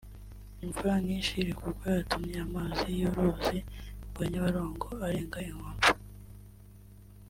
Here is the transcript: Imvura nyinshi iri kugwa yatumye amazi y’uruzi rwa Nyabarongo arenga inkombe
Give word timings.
Imvura 0.63 0.93
nyinshi 1.05 1.31
iri 1.41 1.53
kugwa 1.59 1.85
yatumye 1.97 2.37
amazi 2.47 2.87
y’uruzi 2.99 3.57
rwa 4.09 4.23
Nyabarongo 4.31 4.87
arenga 5.07 5.37
inkombe 5.49 5.87